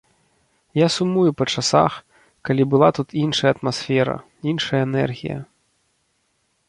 [0.77, 1.93] Я сумую па часах,
[2.49, 4.17] калі была тут іншая атмасфера,
[4.53, 5.37] іншая энергія.